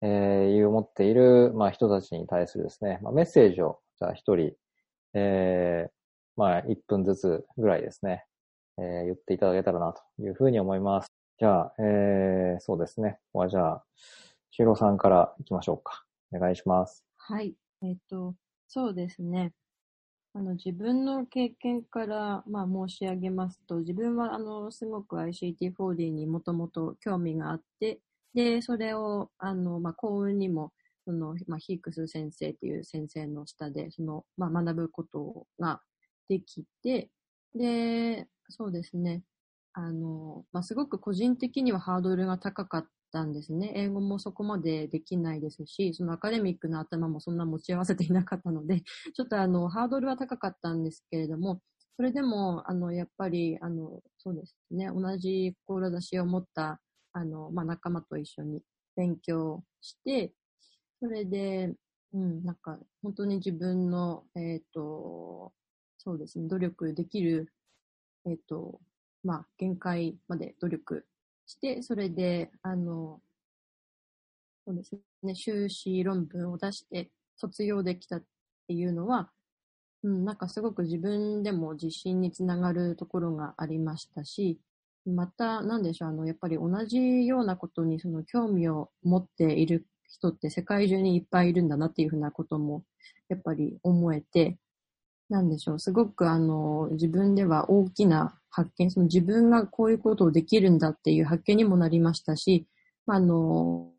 [0.00, 4.52] えーいう思っている、まあ人たちに対するですね、まあメッセージを、じゃあ一人、
[5.12, 5.90] えー、
[6.36, 8.24] まあ1分ずつぐらいですね、
[8.78, 11.12] えー言っていただけたらなというふうに思います。
[11.38, 13.18] じゃあ、えー、そうですね。
[13.32, 13.84] ここはじゃあ、
[14.50, 16.04] シロさんから行きましょうか。
[16.32, 17.04] お願いします。
[17.16, 17.54] はい。
[17.82, 18.34] えっ、と、
[18.68, 19.52] そうですね。
[20.36, 28.00] あの、自分の経験から、まあ、申し上げますと、自分は、あの、すごく ICT4D にもともと興味があって、
[28.34, 30.72] で、それを、あの、まあ、幸運にも、
[31.04, 35.80] その、まあ、ヒークス先生っていう先生の下で、その、まあ、学ぶことが
[36.28, 37.10] できて、
[37.54, 39.22] で、そうですね。
[39.72, 43.72] あの、まあ、すごく個人的にはハードルが高かったんですね。
[43.74, 48.82] 英語もそこまでできないですし、そのアカデミックな頭もそんな持ち合わせていなかったので、
[49.14, 51.60] ちょっとあの、ハードルは高かったんですけれども、
[51.96, 56.80] それでも、あの、やっぱり、あの、そうですね、同じ志を持った、
[57.12, 58.62] あの、まあ、仲間と一緒に、
[58.96, 60.32] 勉強して、
[61.00, 61.74] それで、
[62.12, 65.52] うん、なんか、本当に自分の、えっ、と、
[65.98, 67.52] そうですね、努力できる、
[68.26, 68.80] えっ、と、
[69.22, 71.06] まあ、限界まで努力
[71.46, 73.20] して、それで、あの、
[74.66, 78.24] そうですね、修士論文を出して卒業できたっ
[78.66, 79.30] ていうのは、
[80.02, 84.58] うん、なんかすごく自分でも自信につながるところがありましたし、
[85.06, 92.84] また、なんでしょう、あの、やっぱり同じようなことにその興味を持っている人って世界中にいっぱいいるんだなっていうふうなことも、
[93.28, 94.58] やっぱり思えて、
[95.34, 102.68] なんでしょう、すごくあの、自分では大きな発見、その自分がこういうことをできるんだっていう発見にもなりましたし、
[103.08, 103.90] ああの、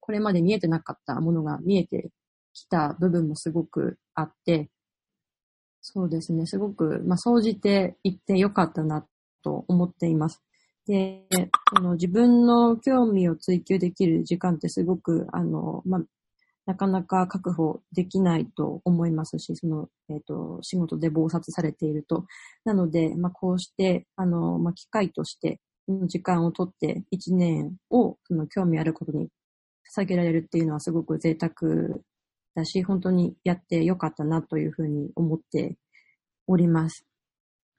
[0.00, 2.10] これまで見えてなかったものが見えて
[2.52, 4.68] きた部分もすごくあって、
[5.80, 9.06] そうですね、すごく、まあ、総じて言ってよかったな
[9.42, 10.42] と思っています。
[10.86, 11.24] で、
[11.74, 16.02] その自分の興味を追求できる時間ってすごく、あの、まあ、
[16.66, 22.24] なかなか確保できないと思いますし、その、えっ、と、仕事で忙殺されていると。
[22.64, 25.60] なので、まあ、こうして、あの、まあ、機会として、
[26.06, 29.28] 時間をとって一年を、その興味あることに
[29.96, 31.52] 捧げられるっていうのはすごく贅沢
[32.54, 35.76] だし、本当にやってよかったなというふうに思って
[36.46, 37.04] おります。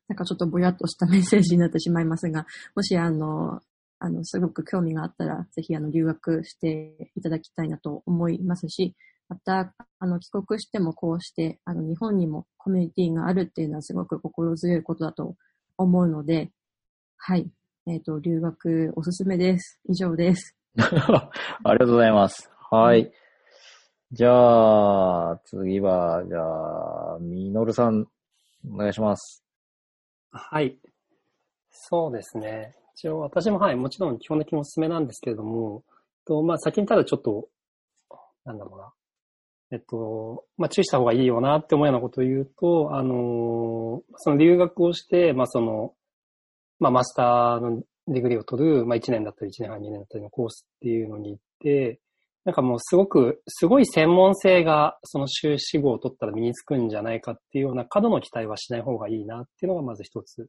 [0.07, 2.45] なんかちょっとぼやっとしたメッセージになってしまいますが、
[2.75, 3.61] もしあの、
[3.99, 8.95] あの、すごく興味があったら、ぜひあの、留学していただきたいなと思いますし、
[9.27, 15.35] また、あの、帰国してもこうして、あの、日本にもコミュニティがあるっていうのはすごく心強いことだと
[15.77, 16.51] 思うので、
[17.17, 17.49] はい。
[17.87, 19.79] えっ、と、留学おすすめです。
[19.87, 20.55] 以上です。
[20.77, 21.29] あ
[21.73, 22.49] りがとうございます。
[22.69, 23.11] はい。
[24.11, 28.07] じゃあ、次は、じゃあ、みのるさん、
[28.71, 29.43] お願いします。
[30.31, 30.77] はい。
[31.71, 32.75] そうですね。
[32.95, 35.83] 一応私もはい、もちろん基本的におすすめなんですけれども、
[36.25, 37.49] とまあ先にただちょっと、
[38.45, 38.93] なんだろうな。
[39.71, 45.93] えっと、まあ注意した方がいいよなって思うようなことを言うと、あの、その留学をして、まあその、
[46.79, 51.99] まあマスターの degree を取る、まあ1年だったり1年半2年だったりのコースっていうのに行って、
[52.45, 60.47] なんかもうすごく、すごい専門性がその修士号を取ったら身につくんじゃないかっていうような過度の期待はしない方がいいなっていうのがまず一つ、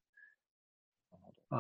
[1.51, 1.59] あー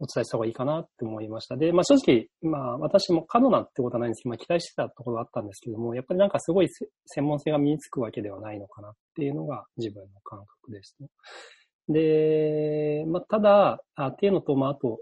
[0.00, 1.56] お伝えした方がいいかなって思いました。
[1.56, 6.68] で、まあ正直、まあ私も過度なってことはないんですけど、まあ期待してたところがあったんですけども、やっぱりなんかすごい
[7.06, 11.08] 専門性が身につくわけではないのかなっていうのが自分の感覚ですね。
[11.88, 15.00] で、まあただ、あっていうのと、まああと、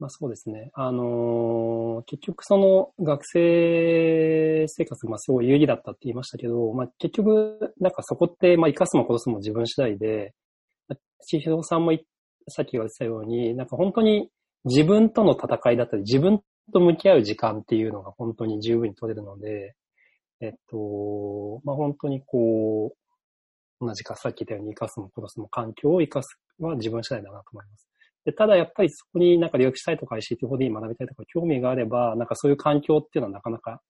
[0.00, 0.70] まあそうですね。
[0.74, 10.32] あのー結局その学生生活がすごい有意義だったって言いましたけど、まあ結局なんかそこってまあ生かすも殺すも自分次第で、
[11.26, 12.06] 千尋さんもい
[12.48, 14.30] さっき言われたように、なんか本当に
[14.64, 16.40] 自分との戦いだったり、自分
[16.72, 19.74] と向き合う時間っていうのが本当に十分に取れるので、
[20.40, 27.88] えっと、まあ本当にこう、同じかさっき言ったように生かすも殺すも環境を生かすは自分次第だなと思います。
[28.24, 33.80] でただやっぱりそこになんか留学したいとか ICT4D 学びたいとか興味があれば、なんかそういう環境っていうのはなかなか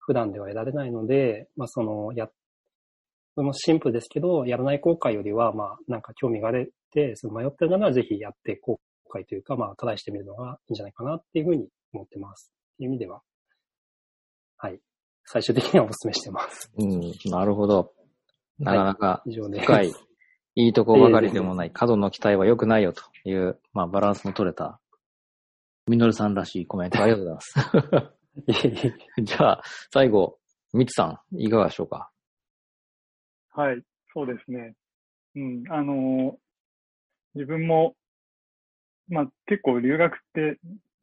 [0.00, 2.28] 普段では得られないので、まあその、や、
[3.36, 8.80] そのシンプルですけど、やらない後悔よりは、まあなんか興味があれて、その迷ってるならぜひやって後
[9.12, 12.52] 悔というか、まあトライしてみるのがいいんじゃないかなっていうふうに思ってます。
[12.74, 13.22] っていう意味では、
[14.56, 14.80] はい。
[15.26, 16.70] 最終的にはお勧めしてます。
[16.78, 17.92] うん、なるほど。
[18.58, 19.22] なかなか。
[19.24, 19.92] 深い、
[20.54, 24.80] いいとこばかりでもない、過度の期待は良くないよという、まあバランスの取れた、
[25.86, 28.94] みのるさんらしいコメントありがとうございます。
[29.22, 30.38] じゃあ、最後、
[30.72, 32.10] みつさん、いかがでしょうか？
[33.54, 34.74] はい、そうですね。
[35.36, 36.38] うん、あの、
[37.34, 37.96] 自分も、
[39.08, 40.56] まあ結構留学って、やっ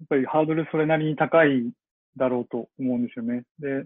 [0.09, 1.71] ぱりハードルそれなりに高い
[2.17, 3.43] だろうと思うんですよね。
[3.59, 3.85] で、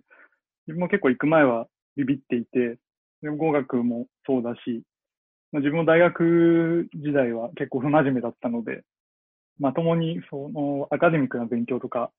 [0.68, 2.78] 自分も結構行く前はビビっていて、
[3.22, 4.84] でも語学もそうだし、
[5.52, 8.84] まあ、自分も大学時代は結構不真面目だったので、
[9.60, 12.12] まともにそのアカデミックな勉強とか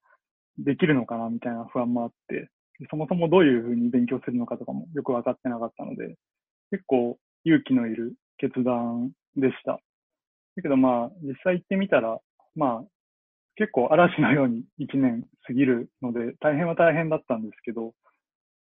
[0.59, 2.49] できるのかなみたいな不安もあって、
[2.89, 6.15] そもそもどういうふうに勉強するのかとかもよく分かってなかったので、
[6.71, 9.73] 結構勇気のいる決断でした。
[9.73, 9.81] だ
[10.61, 12.17] けどまあ、実際行ってみたら、
[12.55, 12.83] まあ、
[13.55, 17.93] 結構嵐のように1年過ぎるので、大変は大変だったんですけど、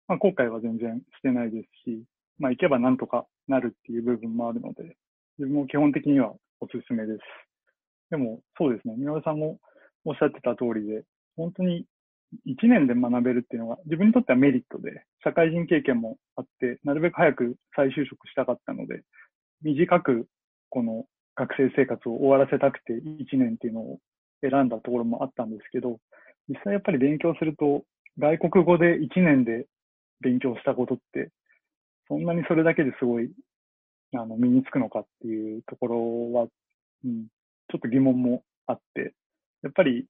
[0.09, 2.03] まあ後悔は全然してないですし、
[2.39, 4.97] まあ行けばなんとかなるっていう部分もあるので、
[5.39, 7.19] 自分も基本的にはおすすめです。
[8.11, 9.59] でもそうですね、宮尾さんも
[10.05, 11.05] おっしゃってた通りで、
[11.37, 11.85] 本当に
[12.47, 19.03] 1年で学べるっていうのが自分にとってはメリットで、社会人経験もあって、なるべく早く再就職したかったので、
[19.63, 20.27] 短く
[20.69, 21.05] この
[21.35, 23.99] 学生生活を終わらせたくて1年っていうのを
[24.43, 25.99] 選んだところもあったんですけど、
[26.49, 27.85] 実際やっぱり勉強すると、
[28.19, 29.67] 外国語で1年で
[30.21, 31.31] 勉強したことって、
[32.09, 33.31] そんなにそれだけですごい、
[34.15, 35.97] あの、身につくのかっていうところ
[36.33, 36.47] は、
[37.05, 37.27] うん、
[37.71, 39.15] ちょっと疑問もあって、
[39.63, 40.07] やっぱり、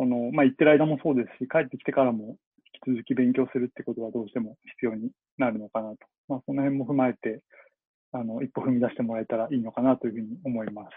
[0.00, 2.38] その、まあ、行ってる間もそうですし、帰ってきてからも
[2.88, 5.96] 引き続き勉強するってことはどうしても必要になるのかなと。
[6.26, 7.42] まあ、その辺も踏まえて、
[8.12, 10.88] あの、一歩踏み出してもらえたらいいのかなというふうに思います。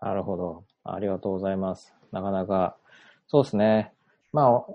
[0.00, 0.64] なるほど。
[0.84, 1.92] ありがとうございます。
[2.12, 2.76] なかなか、
[3.26, 3.92] そうですね。
[4.32, 4.74] まあ、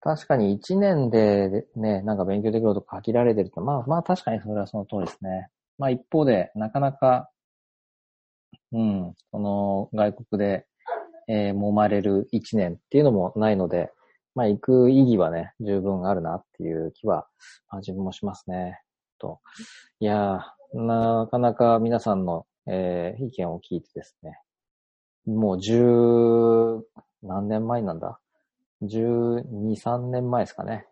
[0.00, 5.48] 確かに1年でね、なんか勉強できること限られてると、まあまあ確かにそれはその通りですね。
[5.76, 7.30] まあ一方で、なかなか、
[8.72, 10.66] うん、その外国で、
[11.28, 13.90] えー揉まれる1年っていうのもないので、
[14.34, 17.26] まあ行く意義はね、十分あるなっていう気は、
[17.70, 18.80] まあ、自分もしますね。
[19.18, 19.40] と。
[20.00, 24.38] いやー、なかなか皆さんの、えー意見を聞いてですね、
[25.26, 26.82] もう十
[27.22, 28.18] 何年前なんだ
[28.82, 30.86] ？12、3年前ですかね。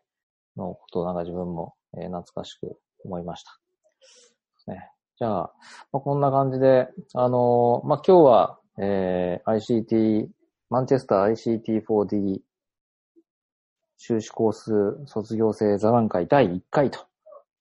[0.56, 3.58] のことをなんか自分も、えー懐かしく思いました。
[4.66, 5.52] ね、じゃあ、
[5.92, 10.28] まあ、こんな感じで、あのーまあ、今日は、えー ICT、
[10.70, 12.40] マンチェスター ICT4D
[13.98, 14.72] 修士コース
[15.06, 17.06] 卒業生座談会第1回と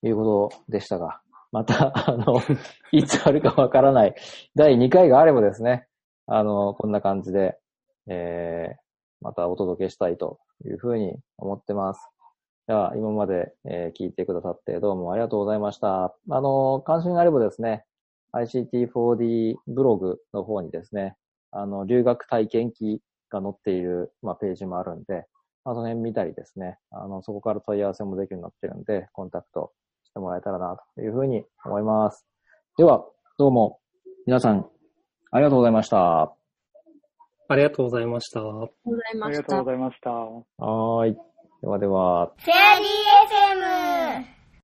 [0.03, 1.20] いうことでしたが、
[1.51, 2.41] また、あの、
[2.91, 4.16] いつあるかわからない
[4.55, 5.88] 第2回があればですね、
[6.26, 7.57] あの、こんな感じで、
[8.07, 8.82] えー
[9.24, 12.09] またお届けしたいというふうに思ってます。
[12.66, 16.05] では、今まで、えー聞いてくださってどうもありがとうございました。
[16.05, 17.86] あの、関心があればですね、
[18.34, 21.15] ICT4D ブログの方にですね、
[21.51, 25.25] あの、留学体験記が載っている、まあ、ページもあるんで、
[25.63, 29.71] まあ、その辺見たりですね、あの、そこから問い合わせもできるようになってるんで、コンタクト
[30.03, 32.25] してもらえたらな、というふうに思います。
[32.77, 33.05] では、
[33.38, 33.79] どうも、
[34.25, 34.67] 皆さん、
[35.32, 36.36] ありがとうございました。
[37.47, 38.39] ありがとうございました。
[38.39, 38.43] あ
[39.29, 40.11] りがとうございあました。
[40.11, 41.17] はーい。
[41.61, 42.32] ではでは。